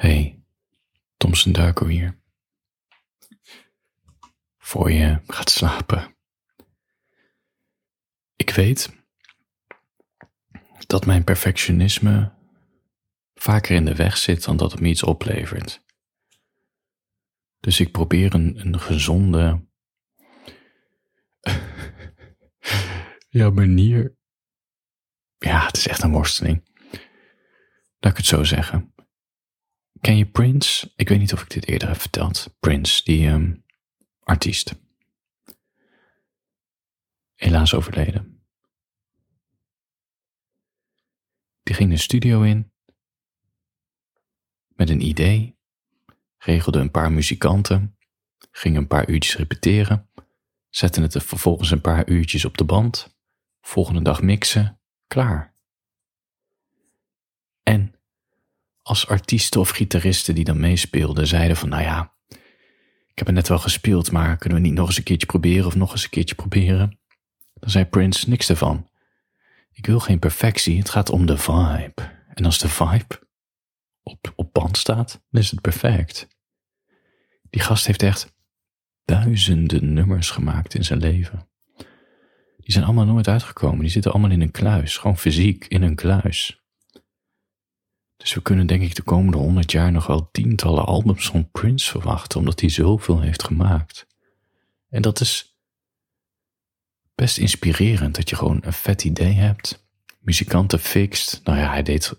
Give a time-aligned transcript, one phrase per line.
[0.00, 0.42] Hey,
[1.16, 2.20] Thomson Duiker hier.
[4.58, 6.16] Voor je gaat slapen.
[8.36, 8.90] Ik weet
[10.86, 12.32] dat mijn perfectionisme
[13.34, 15.84] vaker in de weg zit dan dat het me iets oplevert.
[17.58, 19.66] Dus ik probeer een, een gezonde
[23.28, 24.16] ja, manier.
[25.38, 26.68] Ja, het is echt een worsteling.
[27.98, 28.94] Laat ik het zo zeggen.
[30.00, 30.92] Ken je Prince?
[30.96, 32.56] Ik weet niet of ik dit eerder heb verteld.
[32.60, 33.64] Prince, die um,
[34.22, 34.74] artiest.
[37.34, 38.42] Helaas overleden.
[41.62, 42.72] Die ging de studio in
[44.68, 45.58] met een idee,
[46.38, 47.96] regelde een paar muzikanten,
[48.50, 50.08] ging een paar uurtjes repeteren,
[50.68, 53.16] zette het er vervolgens een paar uurtjes op de band,
[53.60, 55.54] volgende dag mixen, klaar.
[57.62, 57.94] En
[58.90, 62.14] als artiesten of gitaristen die dan meespeelden zeiden van nou ja,
[63.08, 65.66] ik heb het net wel gespeeld, maar kunnen we niet nog eens een keertje proberen
[65.66, 66.98] of nog eens een keertje proberen?
[67.54, 68.88] Dan zei Prince niks ervan.
[69.72, 71.94] Ik wil geen perfectie, het gaat om de vibe.
[72.34, 73.20] En als de vibe
[74.02, 76.28] op, op band staat, dan is het perfect.
[77.50, 78.34] Die gast heeft echt
[79.04, 81.48] duizenden nummers gemaakt in zijn leven.
[82.56, 83.80] Die zijn allemaal nooit uitgekomen.
[83.80, 86.59] Die zitten allemaal in een kluis, gewoon fysiek in een kluis.
[88.20, 91.90] Dus we kunnen denk ik de komende honderd jaar nog wel tientallen albums van Prince
[91.90, 94.06] verwachten, omdat hij zoveel heeft gemaakt.
[94.88, 95.58] En dat is
[97.14, 99.86] best inspirerend, dat je gewoon een vet idee hebt,
[100.18, 101.40] muzikanten fixt.
[101.44, 102.18] Nou ja, hij deed,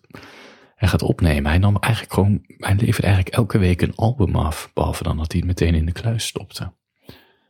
[0.76, 1.50] hij gaat opnemen.
[1.50, 5.32] Hij nam eigenlijk gewoon, hij leverde eigenlijk elke week een album af, behalve dan dat
[5.32, 6.74] hij het meteen in de kluis stopte.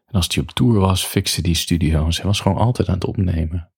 [0.06, 2.18] En als hij op tour was, fixte die studio's.
[2.18, 3.72] Hij was gewoon altijd aan het opnemen.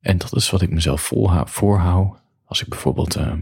[0.00, 1.12] En dat is wat ik mezelf
[1.44, 3.32] voorhoud als ik bijvoorbeeld uh,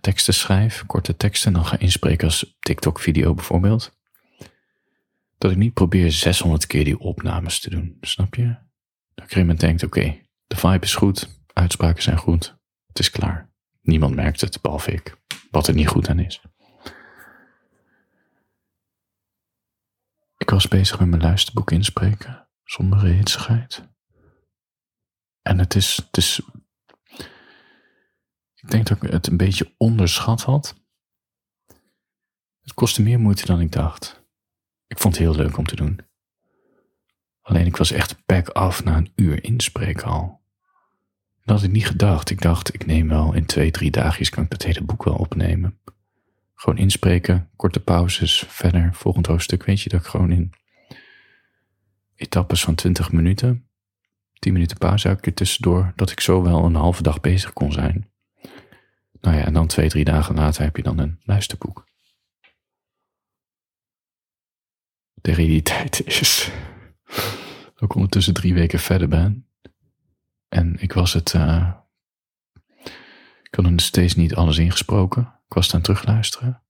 [0.00, 3.98] teksten schrijf, korte teksten, dan ga inspreken als TikTok-video bijvoorbeeld.
[5.38, 8.56] Dat ik niet probeer 600 keer die opnames te doen, snap je?
[9.14, 12.56] Dat ik moment denkt, oké, de vibe is goed, uitspraken zijn goed,
[12.86, 13.52] het is klaar.
[13.80, 15.16] Niemand merkt het, behalve ik,
[15.50, 16.42] wat er niet goed aan is.
[20.36, 23.88] Ik was bezig met mijn luisterboek inspreken, zonder hitsigheid.
[25.42, 26.40] En het is, het is
[28.64, 30.74] ik denk dat ik het een beetje onderschat had.
[32.62, 34.22] Het kostte meer moeite dan ik dacht.
[34.86, 36.00] Ik vond het heel leuk om te doen.
[37.40, 40.40] Alleen ik was echt back af na een uur inspreken al.
[41.44, 42.30] Dat had ik niet gedacht.
[42.30, 45.16] Ik dacht, ik neem wel in twee, drie dagjes kan ik dat hele boek wel
[45.16, 45.78] opnemen.
[46.54, 49.64] Gewoon inspreken, korte pauzes, verder, volgend hoofdstuk.
[49.64, 50.52] Weet je dat ik gewoon in
[52.14, 53.68] etappes van 20 minuten,
[54.38, 57.72] 10 minuten pauze elke keer tussendoor, dat ik zo wel een halve dag bezig kon
[57.72, 58.12] zijn.
[59.24, 61.88] Nou ja, en dan twee, drie dagen later heb je dan een luisterboek.
[65.14, 66.50] De realiteit is
[67.74, 69.48] dat ik ondertussen drie weken verder ben.
[70.48, 71.32] En ik was het.
[71.32, 71.74] Uh,
[73.42, 75.22] ik had nog steeds niet alles ingesproken.
[75.22, 76.62] Ik was het aan terugluisteren.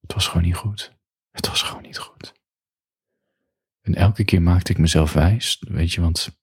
[0.00, 0.92] Het was gewoon niet goed.
[1.30, 2.32] Het was gewoon niet goed.
[3.80, 6.41] En elke keer maakte ik mezelf wijs, weet je, want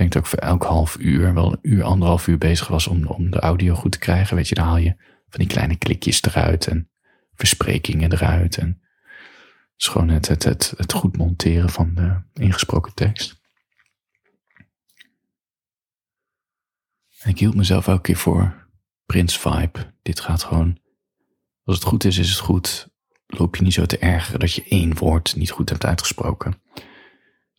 [0.00, 3.06] denk dat ik voor elk half uur wel een uur, anderhalf uur bezig was om,
[3.06, 4.36] om de audio goed te krijgen.
[4.36, 4.94] Weet je, dan haal je
[5.28, 6.90] van die kleine klikjes eruit en
[7.34, 8.56] versprekingen eruit.
[8.56, 13.40] En het is gewoon het, het, het, het goed monteren van de ingesproken tekst.
[17.24, 18.68] Ik hield mezelf elke keer voor
[19.06, 19.94] Prince vibe.
[20.02, 20.78] Dit gaat gewoon,
[21.64, 22.88] als het goed is, is het goed.
[23.26, 26.62] Loop je niet zo te ergeren dat je één woord niet goed hebt uitgesproken.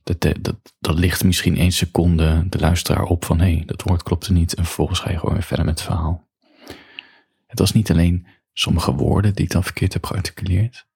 [0.03, 4.03] Dat, dat, dat ligt misschien één seconde de luisteraar op van hé, hey, dat woord
[4.03, 6.29] klopte niet en vervolgens ga je gewoon weer verder met het verhaal.
[7.47, 10.87] Het was niet alleen sommige woorden die ik dan verkeerd heb gearticuleerd,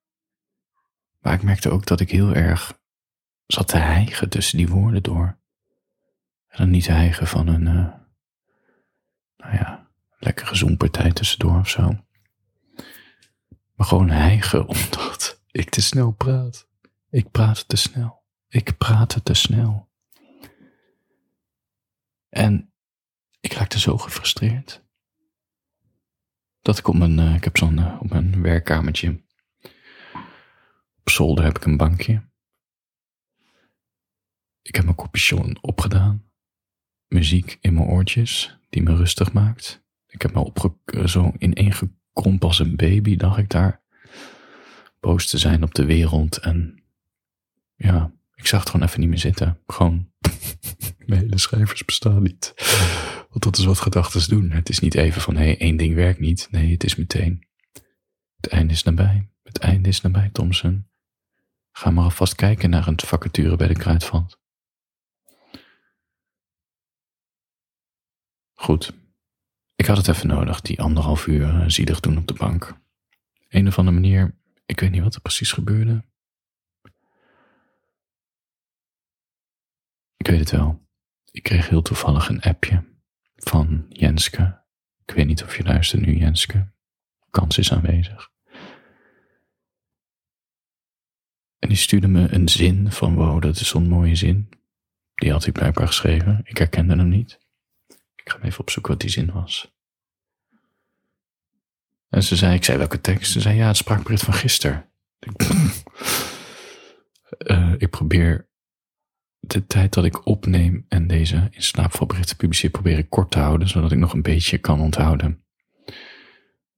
[1.20, 2.80] maar ik merkte ook dat ik heel erg
[3.46, 5.38] zat te hijgen tussen die woorden door.
[6.48, 7.94] En dan niet hijgen van een, uh,
[9.38, 9.90] nou ja,
[10.20, 11.98] lekkere zoenpartij tussendoor of zo.
[13.76, 16.68] Maar gewoon hijgen omdat ik te snel praat.
[17.10, 18.25] Ik praat te snel.
[18.48, 19.90] Ik praatte te snel.
[22.30, 22.74] En
[23.40, 24.84] ik raakte zo gefrustreerd.
[26.62, 29.24] Dat ik op mijn, uh, ik heb zo'n, uh, op mijn werkkamertje.
[31.00, 32.30] Op zolder heb ik een bankje.
[34.62, 36.32] Ik heb mijn kopje opgedaan.
[37.08, 39.84] Muziek in mijn oortjes, die me rustig maakt.
[40.08, 43.82] Ik heb me opge uh, zo ineengekrompen als een baby, dacht ik daar.
[45.00, 46.84] Boos te zijn op de wereld en
[47.76, 48.14] ja,
[48.56, 49.60] zag het gewoon even niet meer zitten.
[49.68, 50.12] Gewoon,
[51.06, 52.54] mijn hele schrijvers bestaan niet.
[53.30, 54.52] Want dat is wat gedachten doen.
[54.52, 56.48] Het is niet even van, hé, hey, één ding werkt niet.
[56.52, 57.48] Nee, het is meteen.
[58.36, 59.30] Het einde is nabij.
[59.44, 60.88] Het einde is nabij, Thompson.
[61.72, 64.40] Ga maar alvast kijken naar een vacature bij de kruidvat.
[68.54, 68.94] Goed.
[69.76, 72.80] Ik had het even nodig, die anderhalf uur eh, zielig doen op de bank.
[73.50, 74.36] Een of andere manier,
[74.66, 76.04] ik weet niet wat er precies gebeurde.
[80.26, 80.88] Ik weet het wel.
[81.32, 82.84] Ik kreeg heel toevallig een appje
[83.36, 84.62] van Jenske.
[85.06, 86.72] Ik weet niet of je luistert nu, Jenske.
[87.30, 88.32] Kans is aanwezig.
[91.60, 94.50] En die stuurde me een zin van, wow, dat is zo'n mooie zin.
[95.16, 96.42] Die had hij blijkbaar geschreven.
[96.44, 97.40] Ik herkende hem niet.
[98.16, 99.74] Ik ga even opzoeken wat die zin was.
[102.10, 103.32] En ze zei, ik zei welke tekst?
[103.32, 104.90] Ze zei, ja, het spraakbericht van gisteren.
[107.78, 108.45] ik probeer
[109.52, 113.68] de tijd dat ik opneem en deze in slaapvalberichten publiceer, probeer ik kort te houden,
[113.68, 115.44] zodat ik nog een beetje kan onthouden.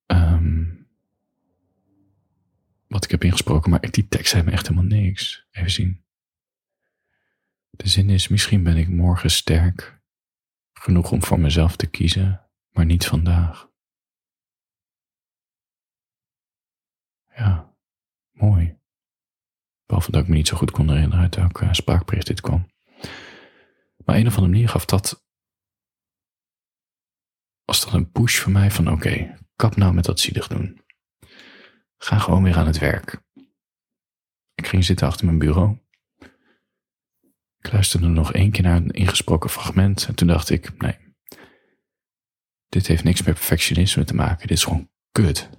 [0.08, 0.88] Um,
[2.88, 5.48] wat ik heb ingesproken, maar die tekst zei me echt helemaal niks.
[5.52, 6.06] Even zien.
[7.70, 10.02] De zin is, misschien ben ik morgen sterk
[10.74, 13.70] genoeg om voor mezelf te kiezen, maar niet vandaag.
[17.36, 17.76] Ja,
[18.32, 18.78] mooi.
[19.98, 22.68] Behalve dat ik me niet zo goed kon herinneren uit welke spraakbericht dit kwam.
[24.06, 25.26] Maar een of andere manier gaf dat.
[27.66, 30.82] Was dat een push voor mij van: oké, kap nou met dat zielig doen.
[31.98, 33.22] Ga gewoon weer aan het werk.
[34.54, 35.78] Ik ging zitten achter mijn bureau.
[37.60, 40.98] Ik luisterde nog één keer naar een ingesproken fragment en toen dacht ik: nee,
[42.68, 45.50] dit heeft niks met perfectionisme te maken, dit is gewoon kut.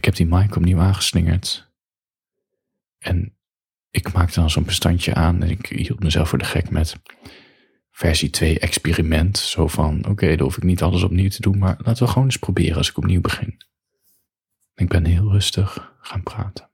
[0.00, 1.70] Ik heb die mic opnieuw aangeslingerd.
[2.98, 3.36] En
[3.90, 6.96] ik maakte dan zo'n bestandje aan en ik hield mezelf voor de gek met
[7.90, 9.38] versie 2 experiment.
[9.38, 12.24] Zo van, oké, dan hoef ik niet alles opnieuw te doen, maar laten we gewoon
[12.24, 13.62] eens proberen als ik opnieuw begin.
[14.74, 16.70] Ik ben heel rustig gaan praten.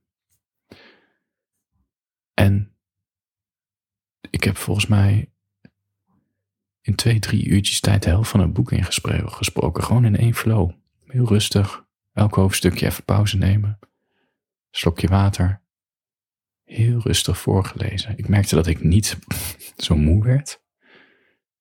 [2.34, 2.76] En
[4.30, 5.30] ik heb volgens mij
[6.80, 9.82] in twee, drie uurtjes tijd de helft van een boek ingesproken.
[9.82, 10.70] Gewoon in één flow.
[11.06, 11.85] Heel rustig.
[12.16, 13.78] Elk hoofdstukje even pauze nemen.
[14.70, 15.62] Slokje water.
[16.64, 18.18] Heel rustig voorgelezen.
[18.18, 19.18] Ik merkte dat ik niet
[19.86, 20.62] zo moe werd.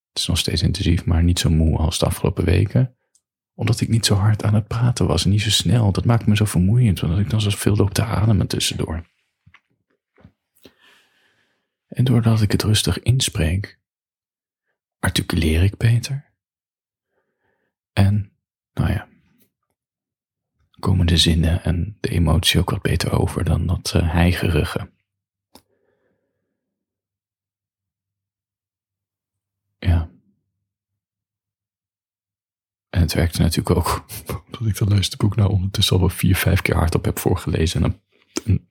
[0.08, 2.96] Het is nog steeds intensief, maar niet zo moe als de afgelopen weken.
[3.54, 5.92] Omdat ik niet zo hard aan het praten was en niet zo snel.
[5.92, 9.06] Dat maakt me zo vermoeiend, omdat ik dan zo veel loop te ademen tussendoor.
[11.88, 13.80] En doordat ik het rustig inspreek,
[15.00, 16.34] articuleer ik beter.
[17.94, 18.32] En,
[18.74, 19.14] nou ja,
[20.80, 24.90] komen de zinnen en de emotie ook wat beter over dan dat uh, heigerige.
[29.80, 30.10] Ja.
[32.90, 34.06] En het werkte natuurlijk ook,
[34.52, 37.84] dat ik dat luisterboek nou ondertussen al wel vier, vijf keer hardop heb voorgelezen.
[37.84, 38.02] En,
[38.46, 38.68] en,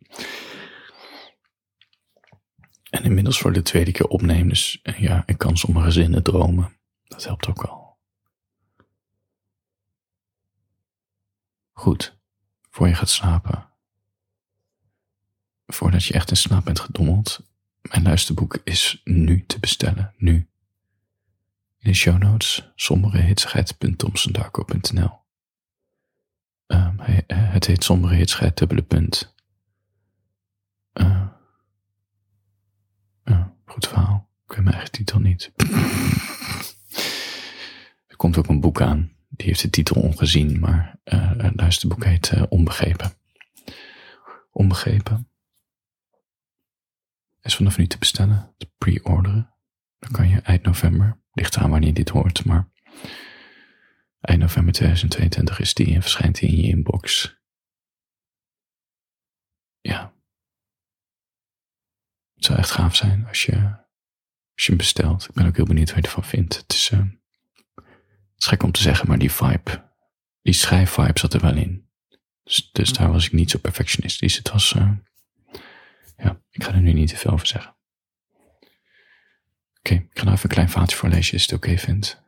[2.90, 4.48] en inmiddels voor de tweede keer opnemen.
[4.48, 6.76] Dus ja, ik kan sommige zinnen dromen.
[7.04, 7.83] Dat helpt ook wel.
[11.74, 12.18] Goed,
[12.70, 13.68] voor je gaat slapen.
[15.66, 17.40] Voordat je echt in slaap bent gedommeld.
[17.82, 20.48] Mijn luisterboek is nu te bestellen, nu.
[21.78, 25.22] In de show notes, somberehitsigheid.tomsendarko.nl
[26.66, 29.34] um, ehm, Het heet Sombere Hitsigheid, punt.
[30.94, 31.26] Uh,
[33.64, 34.28] goed verhaal.
[34.46, 35.52] Ik weet mijn eigen titel niet.
[38.06, 39.13] er komt ook een boek aan.
[39.36, 43.12] Die heeft de titel ongezien, maar uh, het luisterboek heet uh, Onbegrepen.
[44.53, 45.29] Onbegrepen
[47.41, 49.55] is vanaf nu te bestellen, te pre-orderen.
[49.98, 52.70] Dan kan je eind november, ligt aan wanneer je dit hoort, maar
[54.20, 57.38] eind november 2022 is die en verschijnt die in je inbox.
[59.81, 60.14] Ja.
[62.34, 63.56] Het zou echt gaaf zijn als je,
[64.55, 65.24] als je hem bestelt.
[65.29, 66.56] Ik ben ook heel benieuwd wat je ervan vindt.
[66.56, 66.91] Het is...
[66.91, 67.00] Uh,
[68.44, 69.93] is gek om te zeggen, maar die vibe,
[70.43, 71.89] die schrijfvibe zat er wel in.
[72.43, 74.36] Dus, dus daar was ik niet zo perfectionistisch.
[74.36, 74.91] Het was, uh,
[76.17, 77.77] ja, ik ga er nu niet te veel over zeggen.
[79.79, 82.22] Oké, ik ga nou even een klein vaatje voorlezen als je het oké okay vindt.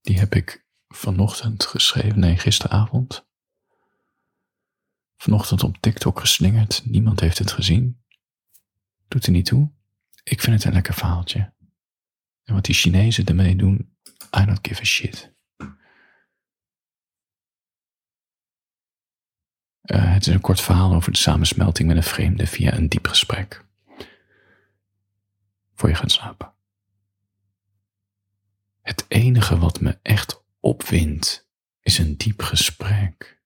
[0.00, 3.26] Die heb ik vanochtend geschreven, nee, gisteravond.
[5.16, 6.82] Vanochtend op TikTok geslingerd.
[6.84, 8.02] Niemand heeft het gezien.
[9.08, 9.72] Doet er niet toe.
[10.22, 11.52] Ik vind het een lekker verhaaltje.
[12.44, 13.96] En wat die Chinezen ermee doen,
[14.40, 15.33] I don't give a shit.
[19.84, 23.06] Uh, het is een kort verhaal over de samensmelting met een vreemde via een diep
[23.06, 23.64] gesprek.
[25.74, 26.54] Voor je gaat slapen.
[28.82, 31.48] Het enige wat me echt opwindt
[31.80, 33.42] is een diep gesprek.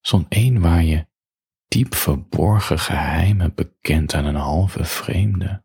[0.00, 1.06] Zo'n een waar je
[1.68, 5.64] diep verborgen geheimen bekent aan een halve vreemde.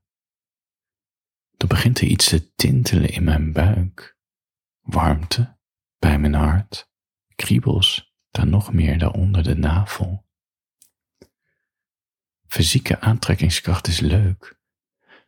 [1.58, 4.18] Dan begint er iets te tintelen in mijn buik.
[4.82, 5.58] Warmte
[6.00, 6.90] bij mijn hart,
[7.36, 8.07] kriebels
[8.38, 10.26] daar nog meer daaronder de navel.
[12.48, 14.60] Fysieke aantrekkingskracht is leuk,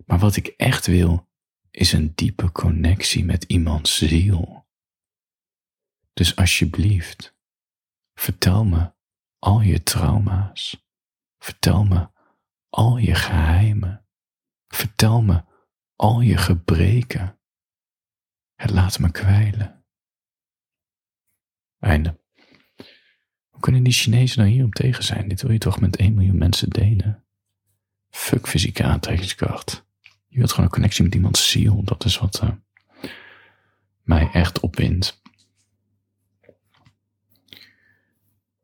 [0.06, 1.30] maar wat ik echt wil
[1.72, 4.68] is een diepe connectie met iemands ziel.
[6.13, 7.36] Dus alsjeblieft,
[8.13, 8.94] vertel me
[9.39, 10.88] al je trauma's.
[11.38, 12.10] Vertel me
[12.70, 14.08] al je geheimen.
[14.68, 15.44] Vertel me
[15.96, 17.39] al je gebreken.
[18.56, 19.86] Het laat me kwijlen.
[21.80, 22.18] Einde.
[23.60, 25.28] Hoe kunnen die Chinezen nou hierop tegen zijn?
[25.28, 27.24] Dit wil je toch met 1 miljoen mensen delen?
[28.10, 29.86] Fuck fysieke aantrekkingskracht.
[30.28, 31.84] Je wilt gewoon een connectie met iemands ziel.
[31.84, 32.50] Dat is wat uh,
[34.04, 35.22] mij echt opwindt.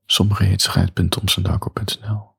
[0.06, 2.36] Sommige heetsigheid.tomsendarko.nl